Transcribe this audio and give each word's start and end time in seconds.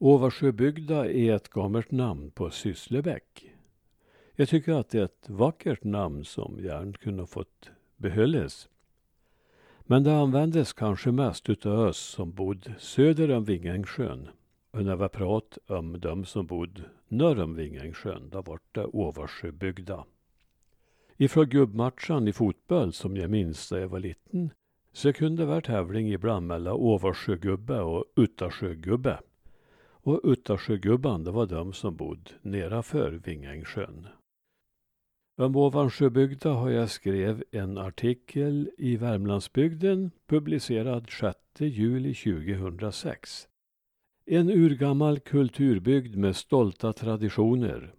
Oversjöbygda 0.00 1.12
är 1.12 1.34
ett 1.34 1.48
gammalt 1.48 1.90
namn 1.90 2.30
på 2.30 2.50
Sysslebäck. 2.50 3.52
Jag 4.34 4.48
tycker 4.48 4.72
att 4.72 4.88
det 4.88 4.98
är 4.98 5.04
ett 5.04 5.28
vackert 5.28 5.84
namn 5.84 6.24
som 6.24 6.58
gärna 6.60 6.92
kunde 6.92 7.26
fått 7.26 7.70
behållas. 7.96 8.68
Men 9.80 10.04
det 10.04 10.16
användes 10.16 10.72
kanske 10.72 11.12
mest 11.12 11.50
utav 11.50 11.78
oss 11.78 11.98
som 11.98 12.32
bodde 12.32 12.74
söder 12.78 13.30
om 13.30 13.44
Vingängssjön. 13.44 14.28
Och 14.70 14.84
när 14.84 14.96
vi 14.96 15.08
pratade 15.08 15.78
om 15.78 16.00
de 16.00 16.24
som 16.24 16.46
bodde 16.46 16.82
norr 17.08 17.40
om 17.42 17.54
Vingängssjön, 17.54 18.28
då 18.30 18.42
vart 18.42 18.74
det 18.74 18.84
Oversjöbygda. 18.84 20.04
Ifrån 21.16 21.48
gubbmatchen 21.48 22.28
i 22.28 22.32
fotboll 22.32 22.92
som 22.92 23.16
jag 23.16 23.30
minns 23.30 23.72
när 23.72 23.78
jag 23.78 23.88
var 23.88 24.00
liten 24.00 24.50
så 24.92 25.12
kunde 25.12 25.42
det 25.42 25.46
vara 25.46 25.60
tävling 25.60 26.12
ibland 26.12 26.46
mellan 26.46 26.74
Oversjögubbe 26.74 27.80
och 27.80 28.04
Uttarsjögubbe. 28.16 29.18
Och 30.08 30.20
Uttarsjögubban, 30.24 31.24
det 31.24 31.30
var 31.30 31.46
de 31.46 31.72
som 31.72 31.96
bodde 31.96 32.30
nedanför 32.42 33.10
Vingängsjön. 33.24 34.06
Om 35.36 35.56
Ovansjöbygda 35.56 36.50
har 36.50 36.70
jag 36.70 36.90
skrev 36.90 37.44
en 37.50 37.78
artikel 37.78 38.70
i 38.78 38.96
Värmlandsbygden 38.96 40.10
publicerad 40.26 41.10
6 41.10 41.38
juli 41.58 42.14
2006. 42.14 43.48
En 44.26 44.50
urgammal 44.50 45.18
kulturbygd 45.18 46.16
med 46.16 46.36
stolta 46.36 46.92
traditioner. 46.92 47.94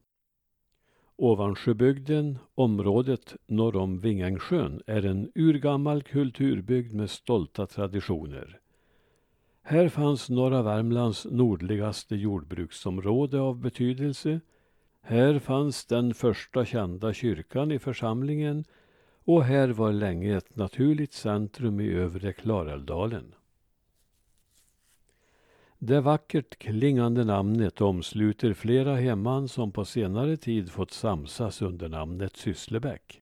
Ovansjöbygden, 1.16 2.38
området 2.56 3.36
norr 3.48 3.76
om 3.76 4.00
Vingängsjön 4.00 4.82
är 4.88 5.06
en 5.06 5.32
urgammal 5.36 6.04
kulturbygd 6.04 6.94
med 6.94 7.10
stolta 7.10 7.66
traditioner. 7.66 8.60
Här 9.70 9.90
fanns 9.90 10.30
norra 10.30 10.62
Värmlands 10.62 11.26
nordligaste 11.26 12.16
jordbruksområde 12.16 13.40
av 13.40 13.58
betydelse. 13.58 14.40
Här 15.02 15.40
fanns 15.40 15.86
den 15.86 16.14
första 16.14 16.66
kända 16.66 17.14
kyrkan 17.14 17.72
i 17.72 17.80
församlingen 17.80 18.66
och 19.24 19.44
här 19.44 19.68
var 19.70 19.92
länge 19.92 20.38
ett 20.38 20.56
naturligt 20.56 21.14
centrum 21.14 21.80
i 21.80 21.90
övre 21.94 22.34
Klarälvdalen. 22.34 23.36
Det 25.78 26.02
vackert 26.02 26.60
klingande 26.60 27.24
namnet 27.24 27.82
omsluter 27.82 28.54
flera 28.54 28.96
hemman 28.96 29.48
som 29.48 29.72
på 29.72 29.86
senare 29.86 30.38
tid 30.38 30.72
fått 30.72 30.92
samsas 30.92 31.62
under 31.62 31.90
namnet 31.90 32.38
Sysslebäck. 32.38 33.22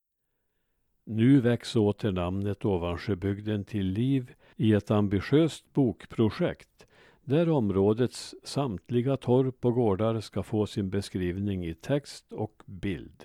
Nu 1.10 1.42
väcks 1.42 1.76
åter 1.76 2.12
namnet 2.12 2.66
Ovansjöbygden 2.66 3.64
till 3.64 3.86
liv 3.86 4.34
i 4.56 4.74
ett 4.74 4.92
ambitiöst 4.92 5.74
bokprojekt 5.74 6.88
där 7.24 7.50
områdets 7.50 8.36
samtliga 8.44 9.18
torp 9.18 9.66
och 9.66 9.74
gårdar 9.74 10.20
ska 10.20 10.44
få 10.44 10.66
sin 10.66 10.90
beskrivning 10.90 11.66
i 11.66 11.74
text 11.74 12.34
och 12.34 12.64
bild. 12.66 13.24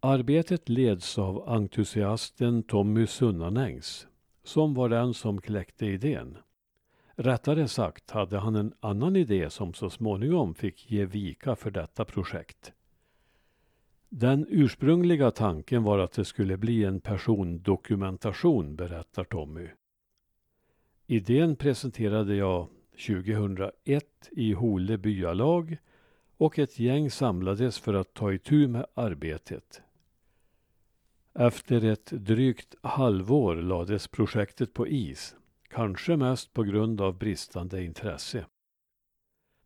Arbetet 0.00 0.68
leds 0.68 1.18
av 1.18 1.48
entusiasten 1.48 2.62
Tommy 2.62 3.06
Sunnanängs 3.06 4.06
som 4.44 4.74
var 4.74 4.88
den 4.88 5.14
som 5.14 5.40
kläckte 5.40 5.86
idén. 5.86 6.38
Rättare 7.14 7.68
sagt 7.68 8.10
hade 8.10 8.38
han 8.38 8.56
en 8.56 8.72
annan 8.80 9.16
idé 9.16 9.50
som 9.50 9.74
så 9.74 9.90
småningom 9.90 10.54
fick 10.54 10.90
ge 10.90 11.04
vika 11.04 11.56
för 11.56 11.70
detta 11.70 12.04
projekt. 12.04 12.72
Den 14.08 14.46
ursprungliga 14.48 15.30
tanken 15.30 15.82
var 15.82 15.98
att 15.98 16.12
det 16.12 16.24
skulle 16.24 16.56
bli 16.56 16.84
en 16.84 17.00
persondokumentation, 17.00 18.76
berättar 18.76 19.24
Tommy. 19.24 19.68
Idén 21.06 21.56
presenterade 21.56 22.34
jag 22.34 22.68
2001 23.06 24.04
i 24.30 24.52
Hole 24.52 24.98
byalag 24.98 25.76
och 26.36 26.58
ett 26.58 26.78
gäng 26.78 27.10
samlades 27.10 27.78
för 27.78 27.94
att 27.94 28.14
ta 28.14 28.32
itu 28.32 28.68
med 28.68 28.86
arbetet. 28.94 29.82
Efter 31.34 31.84
ett 31.84 32.10
drygt 32.10 32.74
halvår 32.82 33.56
lades 33.56 34.08
projektet 34.08 34.74
på 34.74 34.86
is 34.88 35.36
kanske 35.68 36.16
mest 36.16 36.52
på 36.52 36.62
grund 36.62 37.00
av 37.00 37.18
bristande 37.18 37.84
intresse. 37.84 38.46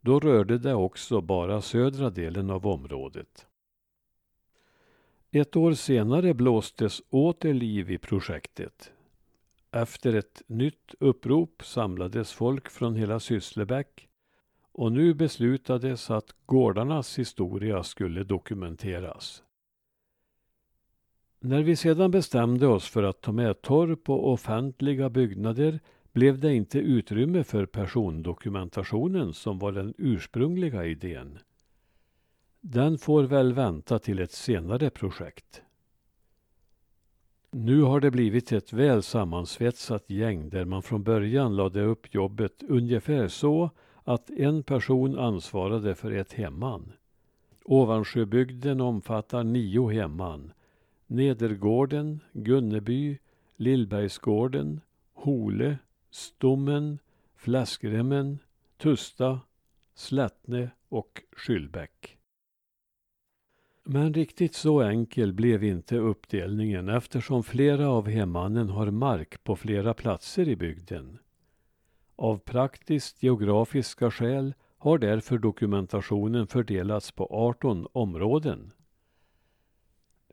Då 0.01 0.21
rörde 0.21 0.59
det 0.59 0.75
också 0.75 1.21
bara 1.21 1.61
södra 1.61 2.11
delen 2.11 2.51
av 2.51 2.67
området. 2.67 3.47
Ett 5.33 5.57
år 5.57 5.73
senare 5.73 6.35
blåstes 6.35 7.03
åter 7.11 7.55
liv 7.55 7.91
i 7.91 7.99
projektet. 7.99 8.93
Efter 9.71 10.15
ett 10.15 10.43
nytt 10.47 10.95
upprop 10.99 11.63
samlades 11.65 12.33
folk 12.33 12.71
från 12.71 12.95
hela 12.95 13.21
Sysslebäck 13.21 14.09
och 14.73 14.93
nu 14.93 15.15
beslutades 15.15 16.11
att 16.11 16.35
gårdarnas 16.47 17.19
historia 17.19 17.83
skulle 17.83 18.25
dokumenteras. 18.25 19.43
När 21.41 21.63
vi 21.63 21.77
sedan 21.77 22.11
bestämde 22.11 22.67
oss 22.67 22.89
för 22.89 23.03
att 23.03 23.21
ta 23.21 23.33
med 23.33 23.63
torp 23.63 24.11
och 24.11 24.33
offentliga 24.33 25.11
byggnader 25.11 25.81
blev 26.13 26.39
det 26.39 26.55
inte 26.55 26.79
utrymme 26.79 27.45
för 27.45 27.67
persondokumentationen 27.67 29.35
som 29.35 29.59
var 29.59 29.73
den 29.73 29.95
ursprungliga 29.99 30.85
idén. 30.85 31.39
Den 32.61 32.99
får 32.99 33.23
väl 33.23 33.53
vänta 33.53 33.99
till 33.99 34.19
ett 34.19 34.33
senare 34.33 34.91
projekt. 34.91 35.63
Nu 37.51 37.83
har 37.83 38.01
det 38.01 38.11
blivit 38.11 38.53
ett 38.53 38.73
väl 38.73 39.03
sammansvetsat 39.03 40.11
gäng 40.11 40.49
där 40.49 40.65
man 40.65 40.83
från 40.83 41.03
början 41.03 41.57
lade 41.57 41.83
upp 41.83 42.15
jobbet 42.15 42.63
ungefär 42.69 43.29
så 43.29 43.71
att 44.05 44.31
en 44.31 44.63
person 44.63 45.19
ansvarade 45.19 45.95
för 45.95 46.11
ett 46.11 46.33
hemman. 46.33 46.93
Ovansjöbygden 47.65 48.81
omfattar 48.81 49.45
nio 49.45 49.89
hemman. 49.89 50.53
Nedergården, 51.07 52.21
Gunneby, 52.33 53.19
Lillbergsgården, 53.57 54.81
Hole, 55.13 55.79
Stommen, 56.11 56.99
Fläskremmen, 57.37 58.39
Tusta, 58.77 59.41
Slättne 59.95 60.71
och 60.89 61.23
Skyllbäck. 61.33 62.20
Men 63.93 64.15
riktigt 64.15 64.55
så 64.55 64.81
enkel 64.81 65.33
blev 65.33 65.65
inte 65.65 65.97
uppdelningen 65.97 66.89
eftersom 66.89 67.43
flera 67.43 67.89
av 67.89 68.09
hemmannen 68.09 68.69
har 68.69 68.91
mark 68.91 69.45
på 69.45 69.57
flera 69.57 69.95
platser 69.95 70.49
i 70.49 70.57
bygden. 70.57 71.19
Av 72.17 72.39
praktiskt 72.39 73.23
geografiska 73.23 74.11
skäl 74.11 74.55
har 74.79 74.99
därför 74.99 75.39
dokumentationen 75.39 76.47
fördelats 76.47 77.13
på 77.13 77.27
18 77.31 77.87
områden. 77.93 78.73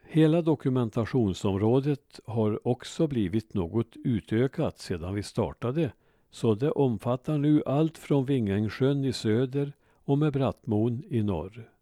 Hela 0.03 0.41
dokumentationsområdet 0.41 2.19
har 2.25 2.67
också 2.67 3.07
blivit 3.07 3.53
något 3.53 3.95
utökat 4.03 4.79
sedan 4.79 5.13
vi 5.13 5.23
startade 5.23 5.91
så 6.31 6.55
det 6.55 6.71
omfattar 6.71 7.37
nu 7.37 7.63
allt 7.65 7.97
från 7.97 8.25
Vingängssjön 8.25 9.05
i 9.05 9.13
söder 9.13 9.73
och 10.05 10.17
med 10.17 10.33
Brattmon 10.33 11.03
i 11.09 11.23
norr. 11.23 11.76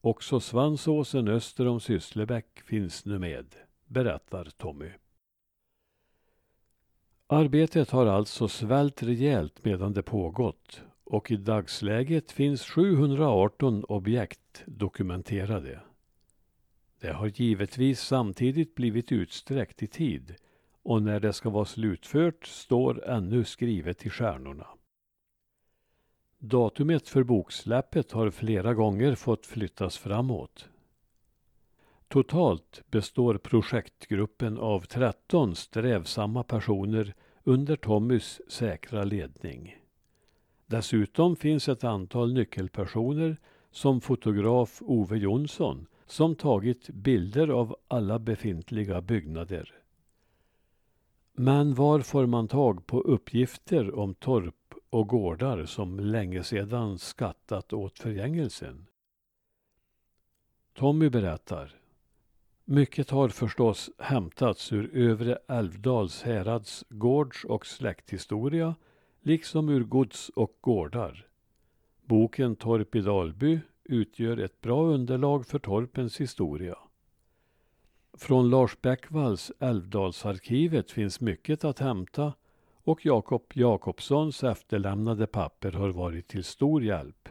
Också 0.00 0.40
Svansåsen 0.40 1.28
öster 1.28 1.66
om 1.66 1.80
Sysslebäck 1.80 2.60
finns 2.60 3.04
nu 3.04 3.18
med, 3.18 3.54
berättar 3.86 4.44
Tommy. 4.44 4.90
Arbetet 7.26 7.90
har 7.90 8.06
alltså 8.06 8.48
svällt 8.48 9.02
rejält 9.02 9.64
medan 9.64 9.92
det 9.92 10.02
pågått 10.02 10.82
och 11.04 11.30
i 11.30 11.36
dagsläget 11.36 12.32
finns 12.32 12.62
718 12.62 13.84
objekt 13.84 14.62
dokumenterade. 14.66 15.80
Det 17.00 17.12
har 17.12 17.26
givetvis 17.26 18.00
samtidigt 18.00 18.74
blivit 18.74 19.12
utsträckt 19.12 19.82
i 19.82 19.86
tid 19.86 20.34
och 20.82 21.02
när 21.02 21.20
det 21.20 21.32
ska 21.32 21.50
vara 21.50 21.64
slutfört 21.64 22.46
står 22.46 23.04
ännu 23.04 23.44
skrivet 23.44 24.06
i 24.06 24.10
stjärnorna. 24.10 24.66
Datumet 26.40 27.08
för 27.08 27.22
boksläppet 27.22 28.12
har 28.12 28.30
flera 28.30 28.74
gånger 28.74 29.14
fått 29.14 29.46
flyttas 29.46 29.98
framåt. 29.98 30.68
Totalt 32.08 32.82
består 32.90 33.38
projektgruppen 33.38 34.58
av 34.58 34.80
13 34.80 35.54
strävsamma 35.54 36.42
personer 36.42 37.14
under 37.44 37.76
Tommys 37.76 38.40
säkra 38.48 39.04
ledning. 39.04 39.76
Dessutom 40.66 41.36
finns 41.36 41.68
ett 41.68 41.84
antal 41.84 42.32
nyckelpersoner 42.32 43.36
som 43.70 44.00
fotograf 44.00 44.82
Ove 44.82 45.18
Jonsson 45.18 45.86
som 46.06 46.34
tagit 46.34 46.88
bilder 46.88 47.48
av 47.48 47.76
alla 47.88 48.18
befintliga 48.18 49.00
byggnader. 49.00 49.74
Men 51.32 51.74
var 51.74 52.00
får 52.00 52.26
man 52.26 52.48
tag 52.48 52.86
på 52.86 53.00
uppgifter 53.00 53.94
om 53.94 54.14
torp 54.14 54.67
och 54.90 55.08
gårdar 55.08 55.64
som 55.64 56.00
länge 56.00 56.42
sedan 56.42 56.98
skattat 56.98 57.72
åt 57.72 57.98
förgängelsen? 57.98 58.86
Tommy 60.74 61.08
berättar. 61.08 61.74
Mycket 62.64 63.10
har 63.10 63.28
förstås 63.28 63.90
hämtats 63.98 64.72
ur 64.72 64.90
Övre 64.96 65.38
Älvdals 65.48 66.22
härads 66.22 66.84
gårds 66.88 67.44
och 67.44 67.66
släkthistoria 67.66 68.74
liksom 69.20 69.68
ur 69.68 69.84
gods 69.84 70.28
och 70.28 70.58
gårdar. 70.60 71.26
Boken 72.02 72.56
Torp 72.56 72.94
i 72.94 73.00
Dalby 73.00 73.60
utgör 73.84 74.36
ett 74.36 74.60
bra 74.60 74.82
underlag 74.82 75.46
för 75.46 75.58
torpens 75.58 76.20
historia. 76.20 76.78
Från 78.12 78.50
Lars 78.50 78.80
Bäckvalls 78.80 79.52
Älvdalsarkivet 79.58 80.90
finns 80.90 81.20
mycket 81.20 81.64
att 81.64 81.78
hämta 81.78 82.32
och 82.88 83.06
Jakob 83.06 83.42
Jakobssons 83.54 84.44
efterlämnade 84.44 85.26
papper 85.26 85.72
har 85.72 85.88
varit 85.88 86.28
till 86.28 86.44
stor 86.44 86.82
hjälp. 86.82 87.28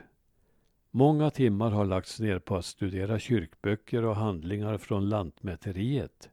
Många 0.92 1.30
timmar 1.30 1.72
har 1.72 1.86
lagts 1.86 2.20
ner 2.20 2.40
på 2.40 2.56
att 2.56 2.66
studera 2.66 3.20
kyrkböcker 3.20 4.06
och 4.06 4.16
handlingar 4.16 4.78
från 4.78 5.10
Lantmäteriet. 5.10 6.30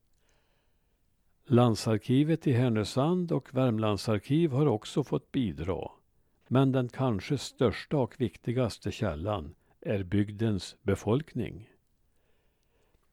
Landsarkivet 1.46 2.46
i 2.46 2.52
Härnösand 2.52 3.32
och 3.32 3.54
Värmlandsarkiv 3.54 4.50
har 4.50 4.66
också 4.66 5.04
fått 5.04 5.32
bidra. 5.32 5.90
Men 6.48 6.72
den 6.72 6.88
kanske 6.88 7.38
största 7.38 7.96
och 7.96 8.20
viktigaste 8.20 8.92
källan 8.92 9.54
är 9.80 10.02
bygdens 10.02 10.76
befolkning. 10.82 11.70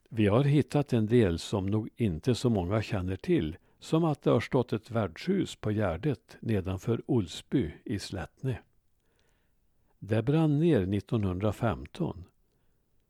Vi 0.10 0.28
har 0.28 0.44
hittat 0.44 0.94
en 0.94 1.06
del 1.06 1.40
som 1.40 1.66
nog 1.66 1.90
inte 1.96 2.36
så 2.36 2.50
många 2.50 2.82
känner 2.82 3.16
till, 3.16 3.58
som 3.82 4.04
att 4.04 4.22
det 4.22 4.32
har 4.32 4.40
stått 4.40 4.74
ett 4.74 4.92
värdshus 4.92 5.56
på 5.56 5.72
Gärdet 5.72 6.38
nedanför 6.40 7.02
Olsby 7.06 7.72
i 7.84 8.00
Slättne. 8.00 8.60
Det 10.00 10.22
brann 10.22 10.60
ner 10.60 10.94
1915. 10.94 12.24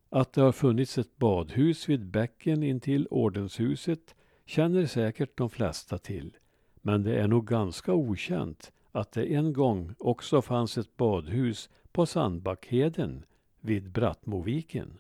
Att 0.10 0.34
det 0.34 0.42
har 0.42 0.52
funnits 0.52 0.98
ett 0.98 1.18
badhus 1.18 1.90
vid 1.90 2.06
bäcken 2.06 2.64
intill 2.64 3.08
ordenshuset 3.12 4.16
känner 4.46 4.86
säkert 4.86 5.38
de 5.38 5.50
flesta 5.50 5.98
till. 5.98 6.38
Men 6.76 7.04
det 7.04 7.16
är 7.16 7.28
nog 7.28 7.48
ganska 7.48 7.94
okänt 7.94 8.72
att 8.92 9.12
det 9.12 9.26
en 9.26 9.54
gång 9.54 9.96
också 10.00 10.42
fanns 10.42 10.78
ett 10.78 10.98
badhus 10.98 11.70
på 11.92 12.06
Sandbackheden 12.06 13.26
vid 13.60 13.92
Brattmoviken. 13.92 14.98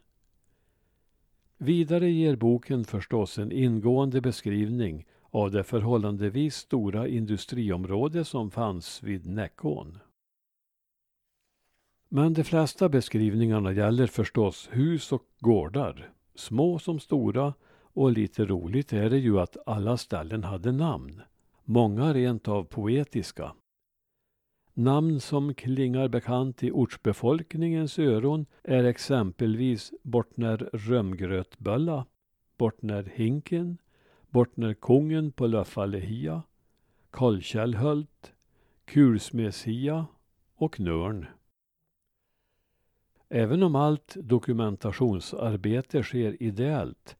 Vidare 1.57 2.11
ger 2.11 2.35
boken 2.35 2.85
förstås 2.85 3.37
en 3.37 3.51
ingående 3.51 4.21
beskrivning 4.21 5.05
av 5.31 5.51
det 5.51 5.63
förhållandevis 5.63 6.55
stora 6.55 7.07
industriområde 7.07 8.25
som 8.25 8.51
fanns 8.51 9.03
vid 9.03 9.27
Näckån. 9.27 9.97
Men 12.09 12.33
de 12.33 12.43
flesta 12.43 12.89
beskrivningarna 12.89 13.71
gäller 13.71 14.07
förstås 14.07 14.69
hus 14.71 15.11
och 15.11 15.23
gårdar, 15.39 16.11
små 16.35 16.79
som 16.79 16.99
stora 16.99 17.53
och 17.93 18.11
lite 18.11 18.45
roligt 18.45 18.93
är 18.93 19.09
det 19.09 19.17
ju 19.17 19.39
att 19.39 19.57
alla 19.65 19.97
ställen 19.97 20.43
hade 20.43 20.71
namn. 20.71 21.21
Många 21.63 22.13
rent 22.13 22.47
av 22.47 22.63
poetiska. 22.63 23.53
Namn 24.73 25.19
som 25.19 25.53
klingar 25.53 26.07
bekant 26.07 26.63
i 26.63 26.71
ortsbefolkningens 26.71 27.99
öron 27.99 28.45
är 28.63 28.83
exempelvis 28.83 29.93
Bortner 30.03 30.69
Römgrötbölla, 30.73 32.05
Bortner 32.57 33.11
Hinken, 33.15 33.77
Bortner 34.31 34.73
Kungen 34.73 35.31
på 35.31 35.47
Löffallehia, 35.47 36.43
Kallkällhult, 37.11 38.33
Kulsmedshia 38.85 40.05
och 40.55 40.79
Nörn. 40.79 41.25
Även 43.29 43.63
om 43.63 43.75
allt 43.75 44.15
dokumentationsarbete 44.15 46.03
sker 46.03 46.43
ideellt 46.43 47.17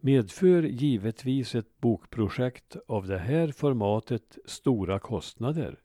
medför 0.00 0.62
givetvis 0.62 1.54
ett 1.54 1.80
bokprojekt 1.80 2.76
av 2.86 3.06
det 3.06 3.18
här 3.18 3.52
formatet 3.52 4.38
stora 4.44 4.98
kostnader. 4.98 5.80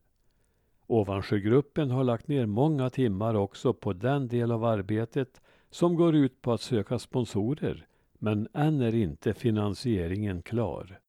Ovansjögruppen 0.88 1.92
har 1.92 2.04
lagt 2.04 2.28
ner 2.28 2.46
många 2.46 2.90
timmar 2.90 3.36
också 3.36 3.74
på 3.74 3.94
den 3.94 4.28
del 4.28 4.52
av 4.52 4.64
arbetet 4.66 5.42
som 5.70 5.96
går 5.96 6.16
ut 6.16 6.42
på 6.42 6.54
att 6.54 6.62
söka 6.62 7.00
sponsorer, 7.00 7.88
men 8.24 8.48
än 8.54 8.82
är 8.82 8.96
inte 8.96 9.34
finansieringen 9.34 10.42
klar. 10.42 11.00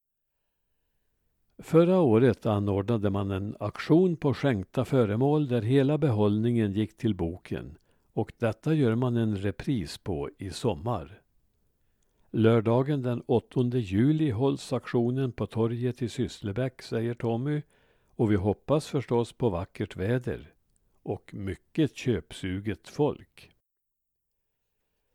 Förra 1.59 2.01
året 2.01 2.47
anordnade 2.47 3.11
man 3.11 3.31
en 3.31 3.57
auktion 3.61 4.17
på 4.17 4.35
skänkta 4.35 4.85
föremål 4.85 5.49
där 5.49 5.63
hela 5.63 5.99
behållningen 5.99 6.73
gick 6.73 6.97
till 6.97 7.15
boken 7.15 7.79
och 8.13 8.33
detta 8.39 8.75
gör 8.75 8.95
man 8.95 9.17
en 9.17 9.37
repris 9.37 9.99
på 9.99 10.31
i 10.39 10.51
sommar. 10.51 11.21
Lördagen 12.31 13.03
den 13.03 13.23
8 13.27 13.61
juli 13.63 14.31
hålls 14.31 14.73
aktionen 14.73 15.33
på 15.33 15.47
torget 15.47 16.03
i 16.03 16.09
Sysslebäck, 16.09 16.83
säger 16.83 17.15
Tommy. 17.15 17.63
Och 18.17 18.33
vi 18.33 18.37
hoppas 18.37 18.87
förstås 18.87 19.33
på 19.33 19.51
vackert 19.51 19.97
väder. 19.97 20.53
Och 21.03 21.35
mycket 21.35 21.97
köpsuget 21.97 22.89
folk. 22.89 23.54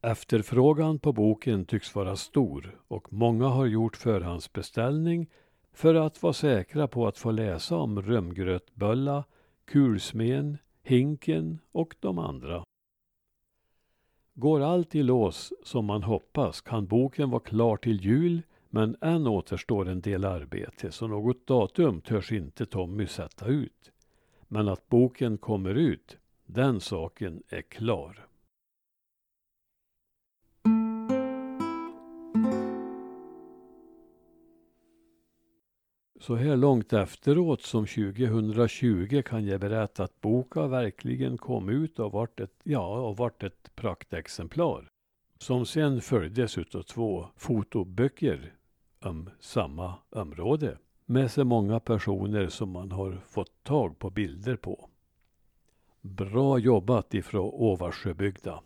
Efterfrågan 0.01 1.00
på 1.00 1.13
boken 1.13 1.66
tycks 1.66 1.96
vara 1.96 2.16
stor 2.16 2.80
och 2.88 3.13
många 3.13 3.48
har 3.48 3.66
gjort 3.66 3.98
förhandsbeställning 3.98 5.28
för 5.74 5.96
att 5.96 6.24
vara 6.24 6.34
säkra 6.34 6.88
på 6.88 7.07
att 7.07 7.18
få 7.18 7.31
läsa 7.31 7.75
om 7.75 8.01
Römgrötbölla, 8.01 9.24
Kulsmen, 9.66 10.57
Hinken 10.84 11.60
och 11.72 11.96
de 12.00 12.19
andra. 12.19 12.63
Går 14.34 14.62
allt 14.62 14.96
i 14.96 15.04
lås 15.04 15.54
som 15.63 15.86
man 15.86 16.04
hoppas 16.04 16.62
kan 16.62 16.86
boken 16.86 17.30
vara 17.30 17.44
klar 17.44 17.78
till 17.78 18.06
jul 18.06 18.42
men 18.69 18.95
än 19.02 19.28
återstår 19.28 19.90
en 19.90 20.02
del 20.02 20.25
arbete 20.25 20.92
så 20.92 21.07
något 21.07 21.48
datum 21.48 22.02
törs 22.02 22.31
inte 22.31 22.66
Tommy 22.66 23.07
sätta 23.07 23.48
ut. 23.48 23.92
Men 24.48 24.68
att 24.68 24.90
boken 24.90 25.38
kommer 25.38 25.75
ut, 25.75 26.18
den 26.45 26.80
saken 26.80 27.44
är 27.50 27.62
klar. 27.62 28.29
Så 36.30 36.36
här 36.36 36.58
långt 36.58 36.94
efteråt 36.94 37.62
som 37.62 37.86
2020 37.86 39.21
kan 39.26 39.45
jag 39.45 39.62
berätta 39.62 40.04
att 40.04 40.21
boken 40.21 40.69
verkligen 40.69 41.38
kom 41.38 41.69
ut 41.69 42.00
och 42.00 42.12
vart 42.12 42.40
ett, 42.40 42.54
ja, 42.64 43.02
och 43.02 43.18
vart 43.18 43.44
ett 43.44 43.76
praktexemplar. 43.76 44.88
Som 45.38 45.66
sen 45.66 46.02
följdes 46.02 46.57
utav 46.57 46.81
två 46.81 47.26
fotoböcker 47.38 48.54
om 49.02 49.30
samma 49.40 49.94
område. 50.09 50.78
Med 51.06 51.31
så 51.31 51.44
många 51.44 51.80
personer 51.80 52.48
som 52.48 52.71
man 52.71 52.92
har 52.92 53.21
fått 53.28 53.64
tag 53.64 54.00
på 54.00 54.09
bilder 54.09 54.56
på. 54.56 54.90
Bra 56.02 56.59
jobbat 56.59 57.14
ifrån 57.14 57.50
Ovarsjöbygda! 57.54 58.62